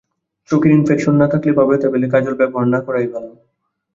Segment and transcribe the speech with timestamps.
[0.49, 3.31] চোখের ইনফেকশন থাকলে বা ব্যথা পেলে কাজল ব্যবহার না করাই ভালো।